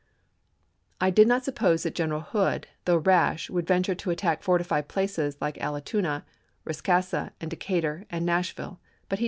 [0.99, 5.37] I did not suppose that General Hood, though rash, would venture to attack fortified places
[5.39, 6.23] like Alla toona,
[6.65, 8.79] Resaca, Decatur, and Nashville;
[9.09, 9.19] but he *mSSs!